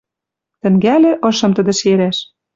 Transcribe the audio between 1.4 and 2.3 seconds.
тӹдӹ шерӓш—